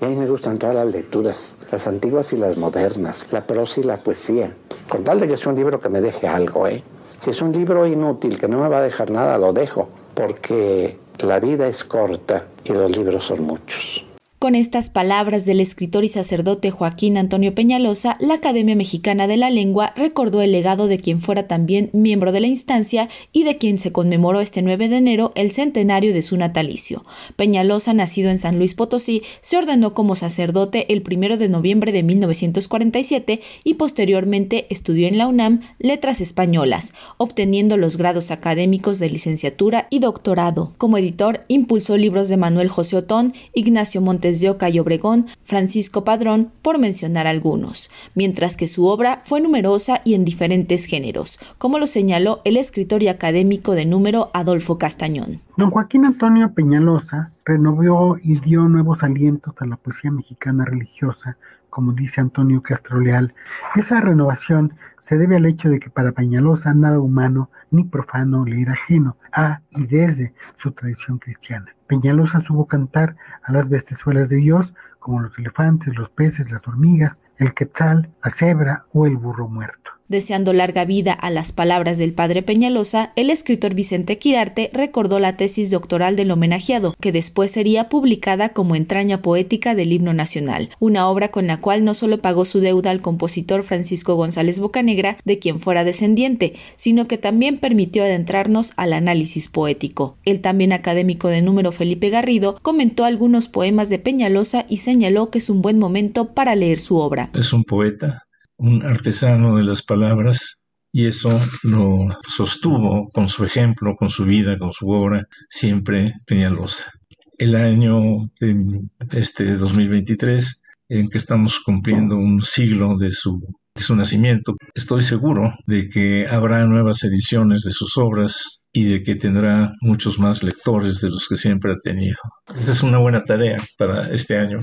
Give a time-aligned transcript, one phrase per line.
[0.00, 3.80] Y a mí me gustan todas las lecturas, las antiguas y las modernas, la prosa
[3.80, 4.54] y la poesía.
[4.88, 6.82] Con tal de que sea un libro que me deje algo, ¿eh?
[7.20, 10.96] Si es un libro inútil que no me va a dejar nada, lo dejo, porque
[11.18, 14.09] la vida es corta y los libros son muchos.
[14.40, 19.50] Con estas palabras del escritor y sacerdote Joaquín Antonio Peñalosa, la Academia Mexicana de la
[19.50, 23.76] Lengua recordó el legado de quien fuera también miembro de la instancia y de quien
[23.76, 27.04] se conmemoró este 9 de enero el centenario de su natalicio.
[27.36, 32.02] Peñalosa, nacido en San Luis Potosí, se ordenó como sacerdote el 1 de noviembre de
[32.02, 39.86] 1947 y posteriormente estudió en la UNAM letras españolas, obteniendo los grados académicos de licenciatura
[39.90, 40.72] y doctorado.
[40.78, 46.04] Como editor, impulsó libros de Manuel José Otón, Ignacio Montes de Oca y Obregón, Francisco
[46.04, 51.80] Padrón, por mencionar algunos, mientras que su obra fue numerosa y en diferentes géneros, como
[51.80, 55.40] lo señaló el escritor y académico de número Adolfo Castañón.
[55.56, 61.36] Don Joaquín Antonio Peñalosa renovó y dio nuevos alientos a la poesía mexicana religiosa,
[61.70, 63.34] como dice Antonio Castro Leal.
[63.74, 64.74] Esa renovación
[65.06, 69.16] se debe al hecho de que para Peñalosa nada humano ni profano le era ajeno
[69.32, 71.74] a y desde su tradición cristiana.
[71.86, 77.20] Peñalosa supo cantar a las bestezuelas de Dios como los elefantes, los peces, las hormigas,
[77.38, 79.90] el quetzal, la cebra o el burro muerto.
[80.10, 85.36] Deseando larga vida a las palabras del padre Peñalosa, el escritor Vicente Quirarte recordó la
[85.36, 91.06] tesis doctoral del homenajeado, que después sería publicada como entraña poética del himno nacional, una
[91.06, 95.38] obra con la cual no solo pagó su deuda al compositor Francisco González Bocanegra, de
[95.38, 100.16] quien fuera descendiente, sino que también permitió adentrarnos al análisis poético.
[100.24, 105.38] El también académico de número Felipe Garrido comentó algunos poemas de Peñalosa y señaló que
[105.38, 107.30] es un buen momento para leer su obra.
[107.34, 108.24] Es un poeta
[108.60, 114.58] un artesano de las palabras y eso lo sostuvo con su ejemplo, con su vida,
[114.58, 116.92] con su obra, siempre Peñalosa.
[117.38, 123.40] El año de este 2023, en que estamos cumpliendo un siglo de su,
[123.74, 129.02] de su nacimiento, estoy seguro de que habrá nuevas ediciones de sus obras y de
[129.02, 132.16] que tendrá muchos más lectores de los que siempre ha tenido.
[132.56, 134.58] Esta es una buena tarea para este año,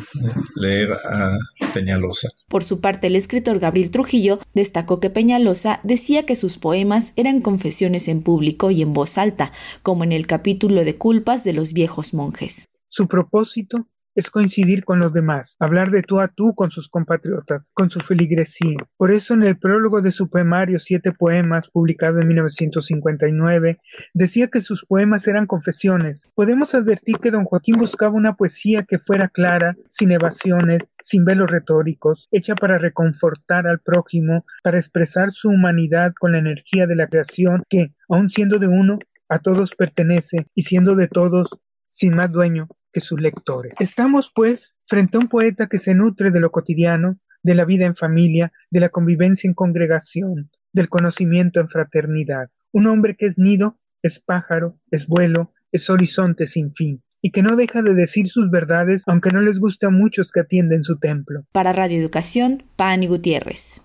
[0.56, 1.38] leer a
[1.74, 2.30] Peñalosa.
[2.48, 7.42] Por su parte, el escritor Gabriel Trujillo destacó que Peñalosa decía que sus poemas eran
[7.42, 9.52] confesiones en público y en voz alta,
[9.84, 12.68] como en el capítulo de culpas de los viejos monjes.
[12.88, 17.72] Su propósito es coincidir con los demás, hablar de tú a tú con sus compatriotas,
[17.76, 18.78] con su feligresía.
[18.98, 23.78] Por eso en el prólogo de su poemario Siete Poemas, publicado en 1959,
[24.16, 26.32] decía que sus poemas eran confesiones.
[26.34, 31.52] Podemos advertir que don Joaquín buscaba una poesía que fuera clara, sin evasiones, sin velos
[31.52, 37.06] retóricos, hecha para reconfortar al prójimo, para expresar su humanidad con la energía de la
[37.06, 38.98] creación que, aun siendo de uno,
[39.30, 41.60] a todos pertenece y siendo de todos,
[41.92, 42.68] sin más dueño,
[43.02, 43.74] sus lectores.
[43.80, 47.86] Estamos, pues, frente a un poeta que se nutre de lo cotidiano, de la vida
[47.86, 52.50] en familia, de la convivencia en congregación, del conocimiento en fraternidad.
[52.72, 57.42] Un hombre que es nido, es pájaro, es vuelo, es horizonte sin fin, y que
[57.44, 61.00] no deja de decir sus verdades aunque no les guste a muchos que atienden su
[61.00, 61.44] templo.
[61.52, 63.82] Para Radio Educación, Pani Gutiérrez.